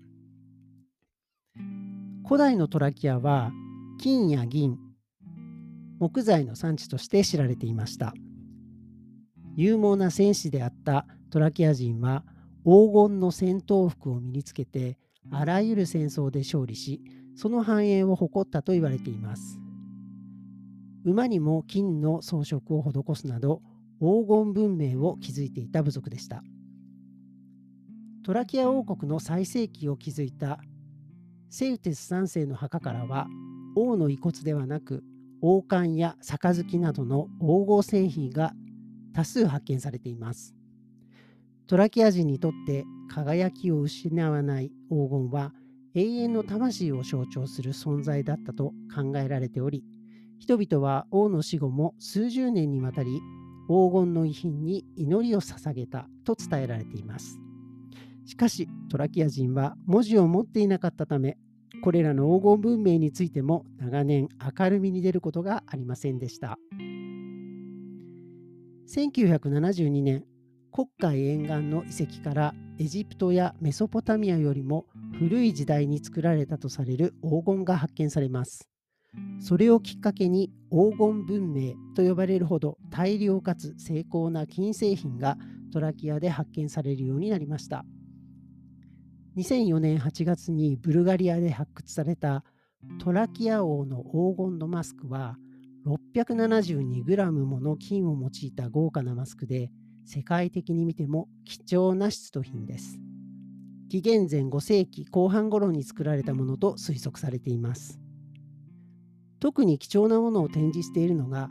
[2.26, 3.52] 古代のトラキアは
[4.00, 4.78] 金や銀
[6.00, 8.14] 木材の産地として知られていました。
[9.56, 12.24] 勇猛な戦士であったトラキア人は
[12.64, 14.98] 黄金の戦闘服を身につけて
[15.32, 17.02] あらゆる戦争で勝利し
[17.36, 19.60] その繁栄を誇ったと言われています。
[21.04, 23.62] 馬にも金の装飾を施すなど
[24.00, 26.44] 黄金文明を築いていた部族でした。
[28.24, 30.60] トラキア王国の最盛期を築いた
[31.50, 33.28] セウテス3世の墓からは
[33.76, 35.04] 王の遺骨ではなく
[35.42, 38.54] 王冠や杯などの黄金製品が
[39.14, 40.56] 多数発見されています
[41.68, 45.54] トラキア人にとって輝きを失わない黄金は
[45.94, 49.84] 永遠の魂を象徴する存在だったと考えられており
[50.40, 53.22] 人々は王の死後も数十年にわたり
[53.68, 57.40] 黄金の遺品に祈りを捧げたと伝えられています。
[58.26, 61.38] しかしトラキア人は文字を持っていなかったため
[61.84, 66.58] これらの黄金文明についても長年明るみに出ることがありませんでした。
[68.94, 70.26] 1972年
[70.74, 74.86] 黒海沿岸の遺跡からエジプトやメソポタミアよりも
[75.18, 78.70] 古い時代に作られたとされる黄金が発見されます。
[79.40, 85.38] それをきっかけに黄金文明と呼ばれるほど大量かつ精巧な金製品が
[85.72, 87.86] トラキアで発見されるようになりました。
[89.38, 92.44] 2004年8月にブルガリアで発掘された
[93.00, 95.38] トラキア王の黄金のマスクは
[95.86, 99.72] 672g もの金を用いた豪華なマスクで
[100.06, 103.00] 世界的に見ても貴重な出土品です。
[103.90, 108.00] 紀元前5世紀後半頃に作られたものと推測されています。
[109.40, 111.50] 特に貴重なものを展示しているのが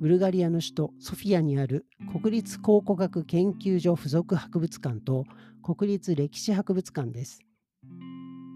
[0.00, 5.24] ブルガリアの首都ソフィアにある国立考古学研究所附属博物館と
[5.62, 7.40] 国立歴史博物館です。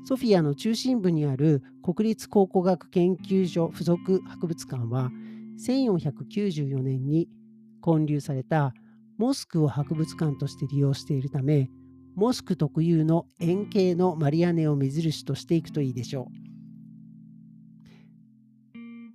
[0.05, 5.11] ソフィアの中心部にある国立考古学研究所附属博物館は
[5.59, 7.29] 1494年に
[7.83, 8.75] 建立された
[9.17, 11.71] モスクを博物館として利用しているため
[12.15, 16.45] モスク特有の円形のマリアネを目印としていくといいでしょう。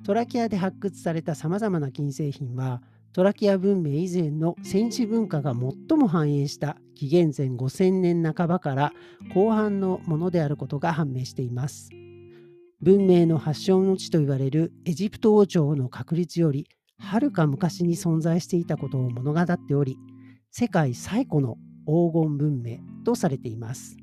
[0.04, 2.82] トラキアで発掘されたさまざまな金製品は
[3.14, 8.92] トラキア文明以前の戦士文化が最も繁栄した紀元前5000年半ばから
[9.34, 11.92] 後半のものであることが判明しています。
[12.82, 19.98] 文明の発祥の地と言われるエジプト王朝の確立よりはるか昔に存在していたことを物語っており
[20.52, 23.96] 世界最古の黄金文明とされています。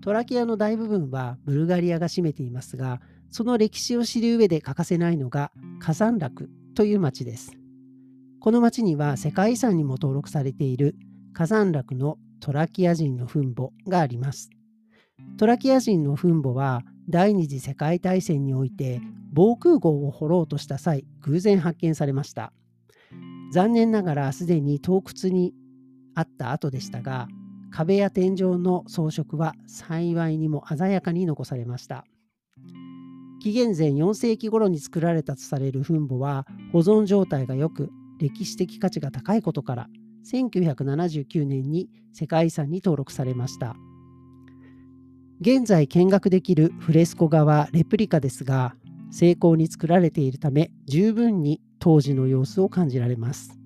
[0.00, 7.52] トラキアの大部分はブルガリアが占めていますがその歴史を知る上で欠かせないのが火山楽という町です。
[8.40, 10.96] この町には世界遺産にも登録されている
[11.36, 14.48] 火山楽のトラキア人の墳墓があります。
[15.36, 16.80] トラキア人の墳墓は
[17.10, 19.02] 第二次世界大戦において
[19.34, 22.54] 防空壕を掘ろうとした際偶然発見されました。
[23.52, 25.52] 残念ながらすでに洞窟に
[26.14, 27.28] あった後でしたが
[27.70, 32.06] 壁や天井の装飾は幸いにも鮮やかに残されました。
[33.42, 39.86] 紀元前4世紀頃に作られたとされる墳墓は保存状態が良く歴史的価値が高いことから
[40.26, 43.76] 1979年に世界遺産に登録されました
[45.40, 48.74] 現在見学できるフレスコ画はレプリカですが
[49.10, 53.58] 精巧に作られているため十分に当時の様子を感じられます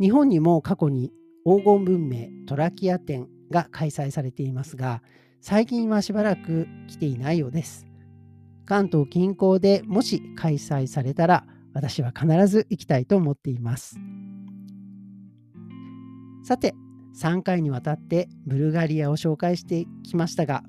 [0.00, 1.12] 日本にも過去に
[1.46, 5.02] 黄金文明トラキア展が開催されていますが
[5.40, 7.86] 最近はしばらく来ていないようです。
[8.64, 11.44] 関東近郊でもし開催されたら
[11.74, 13.98] 私は必ず行きたいと思っています。
[16.44, 16.74] さて、
[17.18, 20.62] 3回にわたってブルガリアを紹介してきましたが、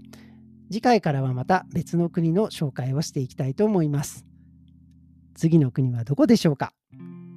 [0.72, 4.26] 次回からはまた別の国の紹介をしていきたいと思います。
[5.36, 6.72] 次の国はどこでしょうか？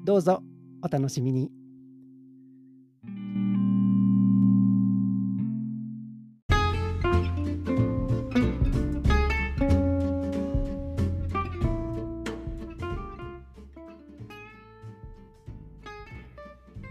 [0.05, 0.41] どうぞ
[0.83, 1.51] お楽しみに。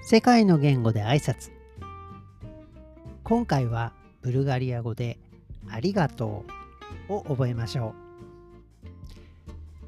[0.09, 1.51] 世界の言語で挨拶
[3.25, 3.91] 今回は
[4.21, 5.19] ブルガリア語で
[5.69, 6.45] ありがと
[7.09, 7.93] うを覚えましょ
[8.85, 8.87] う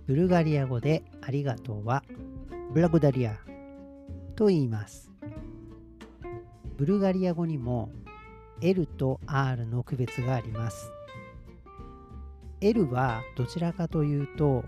[0.08, 2.04] ブルガリア語でありがとうは
[2.74, 3.38] ブラグダリア
[4.36, 5.10] と言います
[6.76, 7.90] ブルガリア語にも
[8.60, 10.92] L と R の区別があります。
[12.60, 14.66] L はどちらかというと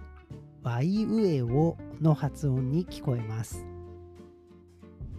[0.63, 3.65] Y 上をの発音に聞こえます。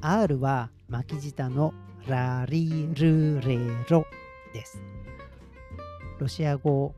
[0.04, 1.72] R は巻き舌の
[2.08, 3.56] ラリルレ
[3.88, 4.04] ロ
[4.52, 4.82] です。
[6.18, 6.92] ロシア語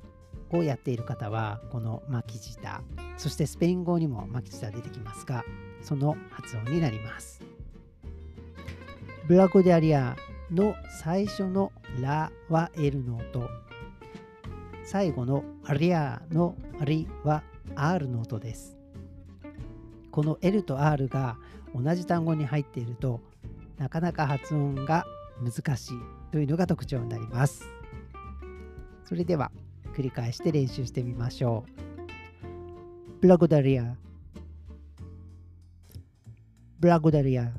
[0.51, 2.81] をやっている方はこの巻き舌、
[3.19, 5.45] そしてスペイン語にも巻き舌出てきますが、
[5.83, 7.43] その発音になります。
[9.29, 10.17] ブラコデアリア
[10.51, 13.51] の最初のラは L の音、
[14.83, 15.45] 最後の
[15.79, 17.43] リアのリは
[17.77, 18.79] R の音です。
[20.11, 21.37] この L と R が
[21.75, 23.21] 同じ単語に入っていると
[23.79, 25.05] なかなか発音が
[25.43, 25.99] 難しい
[26.31, 27.69] というのが特徴になります。
[29.05, 29.51] それでは
[29.95, 33.21] 繰り返して練習してみましょう。
[33.21, 33.97] ブラゴダリア
[36.79, 37.53] ブラゴダリア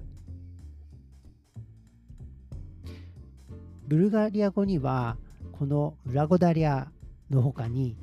[3.88, 5.18] ブルガリア語には
[5.52, 6.92] このブラゴダリア
[7.30, 7.98] の他に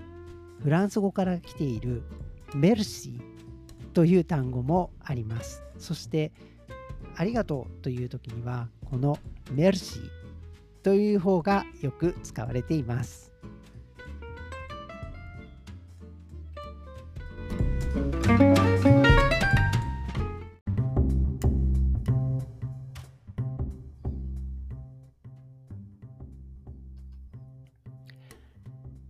[0.62, 2.02] フランス語から来ている
[2.54, 3.31] メルシー
[3.92, 5.62] という単語もあります。
[5.78, 6.32] そして
[7.16, 9.18] ありがとうという時にはこの
[9.50, 10.10] メルシー
[10.82, 13.32] という方がよく使われています。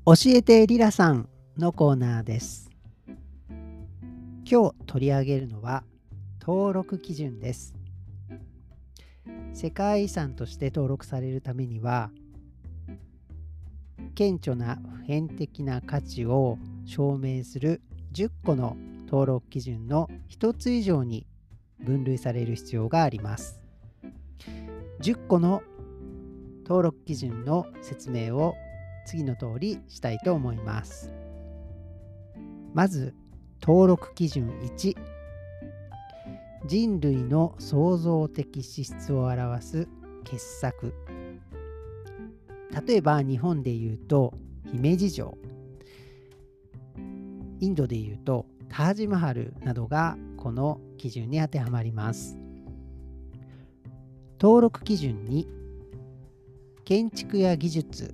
[0.05, 2.72] 教えてリラさんのコーナーです。
[4.53, 5.83] 今日取り上げるのは
[6.39, 7.75] 登録基準です。
[9.55, 12.11] 世界遺産として登録されるためには
[14.15, 17.81] 顕著な普遍的な価値を証明する
[18.13, 18.77] 10個の
[19.07, 21.27] 登録基準の1つ以上に
[21.81, 23.59] 分類される必要があります。
[25.01, 25.63] 10個の
[26.65, 28.55] 登録基準の説明を
[29.07, 31.11] 次の通りしたいと思います。
[32.75, 33.15] まず
[33.65, 34.97] 登録基準1
[36.67, 39.89] 人類の創造的資質を表す
[40.25, 40.93] 傑作。
[42.87, 44.35] 例えば日本で言うと
[44.73, 45.39] 姫路城。
[47.61, 52.37] インドで言うとタージマハルなどがこの基準に当てはまります。
[54.41, 55.47] 登録基準に
[56.85, 58.13] 建築や技術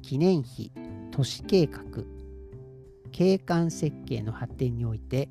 [0.00, 0.72] 記念碑
[1.10, 2.15] 都市計画。
[3.16, 5.30] 景観設計の発展において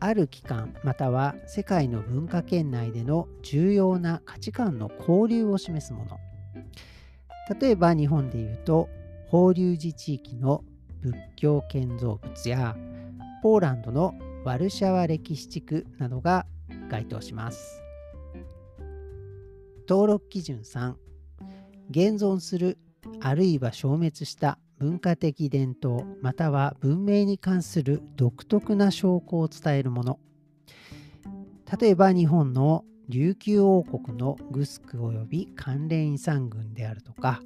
[0.00, 6.18] ある機関または世界の文化圏内での重要な価値観の交流を示すもの。
[7.60, 8.88] 例えば日本でいうと
[9.28, 10.64] 法隆寺地域の
[11.02, 12.74] 仏教建造物や
[13.42, 16.46] ポーランドのワルシャワ歴史地区などが
[16.88, 17.82] 該当します。
[19.86, 20.94] 登録基準3
[21.90, 22.78] 現存する
[23.20, 30.18] あるいは消滅した文化的伝統または文明に関する独特な証拠を伝えるもの。
[31.80, 37.40] 例えば日本の琉球王国のグスク及び関連遺産群であるとか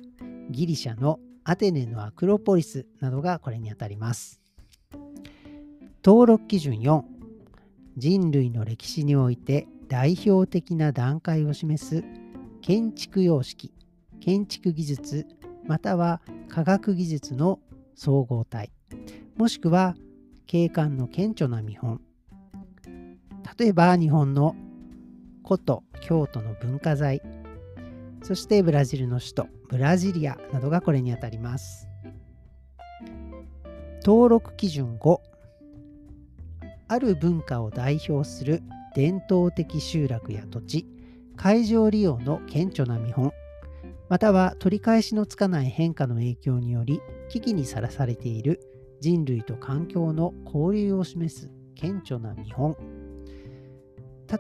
[0.51, 4.41] ギリシャのアテネのアクロポリスなどがこれにあたります。
[6.03, 7.03] 登録基準4
[7.99, 12.03] 人類の歴史において代表的な段階を示す
[12.63, 13.75] 建築様式
[14.21, 15.27] 建築技術
[15.67, 17.61] または科学技術の
[17.95, 18.71] 総合体。
[19.37, 19.97] もしくは
[20.47, 22.01] 景観の顕著な見本。
[23.59, 24.55] 例えば日本の
[25.45, 27.21] 古都京都の文化財。
[28.23, 31.89] そしてブラジルの首都ブラジリアなどがこれにあたります。
[34.05, 35.21] 登録基準5
[36.89, 38.63] ある文化を代表する
[38.95, 40.87] 伝統的集落や土地。
[41.37, 43.33] 会場利用の顕著な見本。
[44.09, 48.61] または取り返しのつかない変化の影響により危機にさらされている
[49.01, 52.77] 人類と環境の交流を示す顕著な見本。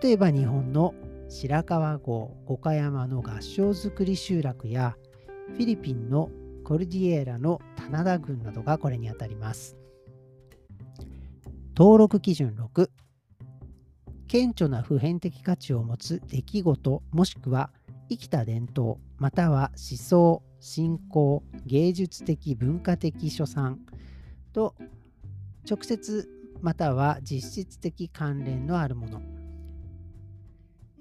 [0.02, 0.94] 例えば日本の
[1.28, 4.96] 白川郷五箇山の合掌造り集落や
[5.48, 6.30] フィリピンの
[6.64, 9.76] コルディエーラの棚田群などがこれにあたります。
[11.76, 12.88] 登録基準6
[14.28, 17.70] 顕著な普遍的価値を持つ出来事もしくは
[18.08, 18.98] 生きた伝統。
[19.18, 23.78] または思想信仰芸術的文化的所産。
[24.52, 24.74] と
[25.68, 26.28] 直接
[26.62, 29.20] または実質的関連のあるもの、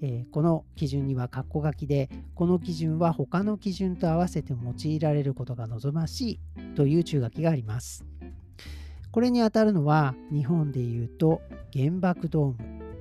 [0.02, 8.04] えー、この基準には括弧書きでこの基準は他の基準と合わせて用いられることが望ましいという注書きがあります。
[9.10, 11.40] これにあたるのは日本でいうと
[11.72, 12.56] 原爆ドーム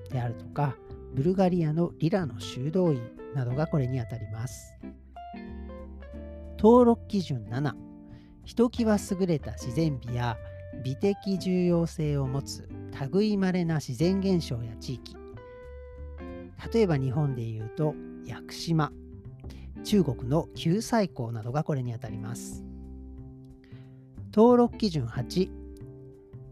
[0.09, 0.77] であるとか
[1.13, 3.01] ブルガリアのリラの修道院
[3.33, 4.79] などがこれにあたります。
[6.65, 7.73] 登録基準7
[8.43, 10.35] ひときわ優れた自然美や
[10.83, 12.67] 美的重要性を持つ
[13.11, 15.15] 類まれな自然現象や地域。
[16.73, 17.93] 例えば日本でいうと
[18.25, 18.91] 屋久島。
[19.83, 22.63] 中国の九寨溝などがこれにあたります。
[24.33, 25.51] 登録基準8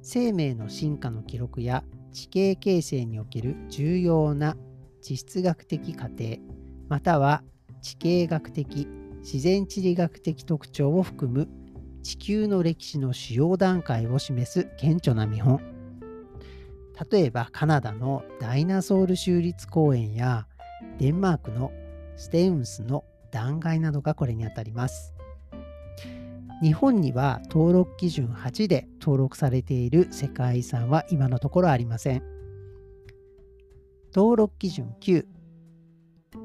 [0.04, 4.58] 生命の進化の記録や地形形成における重要な
[5.02, 6.38] 地質学的過程
[6.88, 7.42] または
[7.82, 8.88] 地形学的
[9.24, 11.48] 自然地理学的特徴を含む
[12.04, 15.62] 地球の歴史の主要段階を示す顕著な見本。
[17.10, 20.46] 例えばカナダのダイナソール州立公園や
[21.00, 21.72] デンマークの
[22.18, 25.14] ステウンスの断崖などがこれにあたります。
[26.62, 32.24] 日本には登録基準8で登録されている世界遺産は今のところありません。
[34.14, 35.26] 登録基準9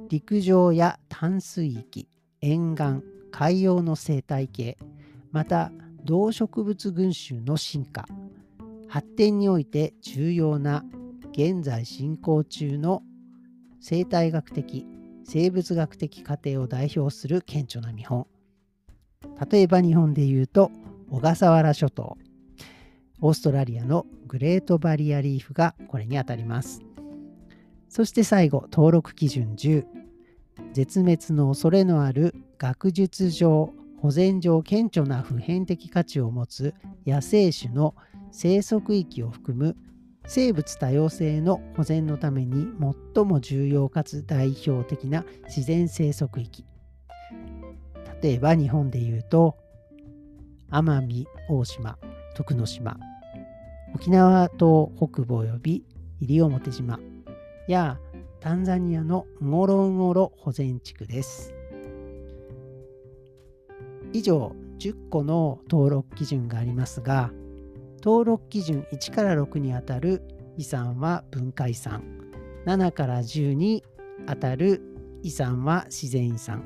[0.09, 2.08] 陸上や淡水域。
[2.41, 4.79] 沿岸海洋の生態系
[5.33, 5.71] また
[6.05, 8.07] 動植物群衆の進化
[8.89, 10.85] 発展において重要な
[11.33, 13.03] 現在進行中の
[13.81, 14.87] 生態学的
[15.25, 18.27] 生物学的過程を代表する顕著な見本。
[19.51, 20.71] 例えば日本でいうと
[21.11, 22.17] 小笠原諸島。
[23.21, 26.83] オーストラリアのグレートバリアリーフがこれにあたります。
[27.89, 29.85] そして最後登録基準10
[30.79, 36.73] 絶滅の恐れのある学術上保全上顕著な普遍的価値を持つ
[37.05, 37.97] 野生種の
[38.31, 39.77] 生息域を含む
[40.29, 42.69] 生物多様性の保全のために
[43.15, 46.65] 最も重要かつ代表的な自然生息域。
[48.23, 49.57] 例えば日本でいうと
[50.71, 51.99] 奄美大島
[52.37, 52.97] 徳之島
[53.97, 55.85] 沖縄島北部及び
[56.21, 57.01] 西表島
[57.67, 57.99] や
[58.41, 61.55] タンザニアのゴロンゴロ保全地区です。
[64.13, 67.31] 以上10個の登録基準がありますが
[68.03, 70.23] 登録基準1から6にあたる
[70.57, 72.03] 遺産は文化遺産
[72.65, 73.85] 7から10に
[74.27, 74.83] あたる
[75.23, 76.65] 遺産は自然遺産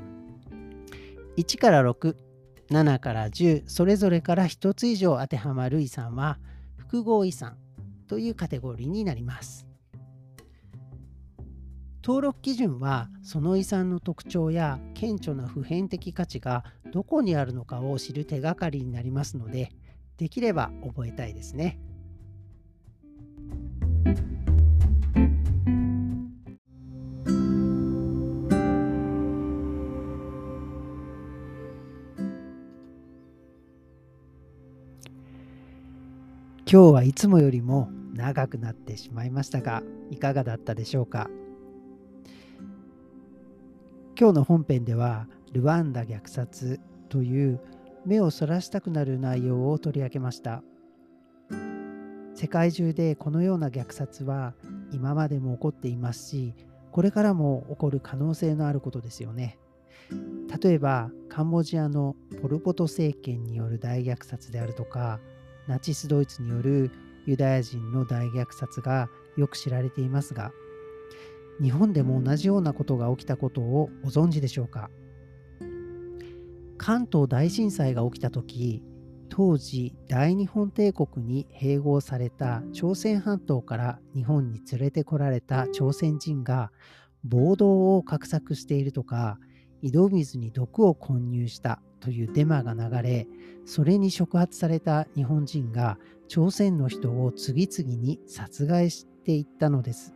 [1.37, 6.37] 1から67から10それぞれから1つ以上当てはまる遺産は
[6.77, 7.57] 複合遺産
[8.07, 9.65] というカテゴリーになります
[12.05, 19.71] 登録基準はその遺産の特徴や顕著な普遍的価値がどこにあるのかを知る手がかりになりますので
[20.17, 21.79] できれば覚えたいですね。
[36.65, 41.29] 今日はいつもよりも長くなってしまいましたがいかがだったでしょうか？
[44.15, 47.59] 今日の本編ではルワンダ虐殺という
[48.05, 50.61] 目をそらしたくなる内容を取り上げました。
[52.35, 54.53] 世界中でこのような虐殺は
[54.91, 56.53] 今までも起こっていますし
[56.91, 59.57] これからも起こる可能性のあることですよね。
[60.61, 65.19] 例えばカンボジアのポル・ポト政権による大虐殺であるとか
[65.67, 66.91] ナチス・ドイツによる
[67.25, 70.51] ユダヤ人の大虐殺がよく知られていますが
[71.61, 74.89] 日本でも同じようなことが起きたことをご存知でしょうか？
[76.77, 78.83] 関東大震災が起きた時
[79.29, 86.71] 当時大日本帝国に併合された朝鮮半島から日本に連れてこられた朝鮮人が
[87.23, 89.39] 暴動を画策しているとか
[89.81, 93.27] 井戸水に毒を混入したというデマが流れ
[93.65, 95.97] それに触発された日本人が
[96.27, 100.13] 朝鮮の人を次々に殺害していったのです。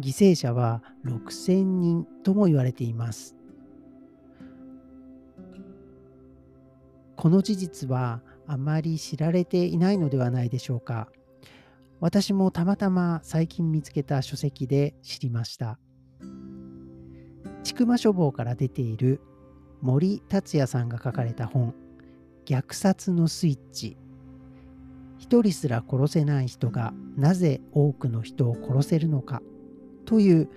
[0.00, 3.36] 犠牲者は6000人とも言われています。
[7.16, 11.08] この事実はあまり知られていないのではないでしょうか。
[12.00, 15.78] 私もたまたま最近見つけた書籍で知りました。
[17.62, 19.20] 千曲書房から出ている
[19.80, 21.74] 森達也さんが書かれた本
[22.44, 23.96] 「虐殺のスイッチ」
[25.18, 29.40] 一人すら殺せない人がなぜ多くの人を殺せるのか
[30.04, 30.48] という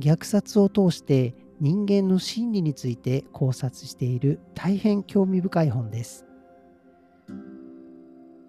[0.00, 6.26] 虐殺を通して人間の心理について考察している大変興味深い本です。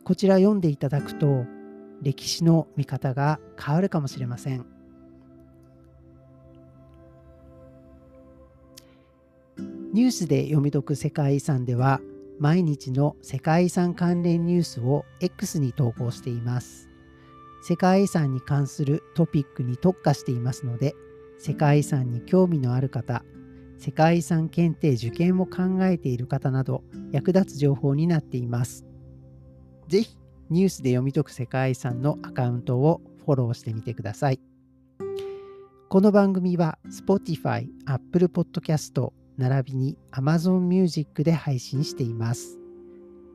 [0.04, 1.46] こちら読んでいただくと
[2.02, 4.66] 歴史の見方が変わるかもしれません。
[9.94, 12.02] ニュースで読み解く世界遺産では
[12.40, 16.87] 毎日の世界遺産関連ニュースを X に投稿しています。
[17.62, 20.96] 世界遺産に関するトピックに特化していますので、
[21.40, 23.24] 世界遺産に興味のある方、
[23.78, 28.86] 世界遺産検定受験を考えている方など役立つ情報になっています。
[29.88, 30.18] ぜひ
[30.50, 34.40] ニュースで読み解く世界遺産のアカウントをフォローしてみてください。
[35.90, 42.58] この番組は Spotify、Apple Podcast 並びに Amazon Music で配信しています。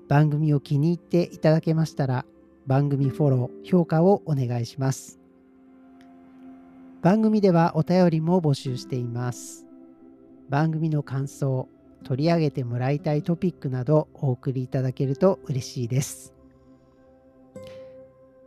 [0.09, 2.27] 番組を気に入っていただけましたら
[2.67, 5.19] 番組フォロー、評価をお願いします。
[7.03, 9.67] 番組ではお便りも募集しています。
[10.49, 11.69] 番組の感想、
[12.05, 16.35] 取り上げてもらいたいトピックなどお送りいただけると嬉しいです。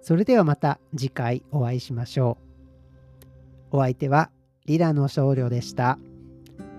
[0.02, 2.38] それではまた次回お会いしましょ
[3.72, 3.78] う。
[3.78, 4.30] お相手は
[4.66, 5.98] リラの少女でした。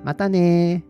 [0.05, 0.85] またね